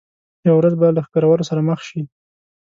[0.47, 2.01] یوه ورځ به له ښکرور سره مخ شي.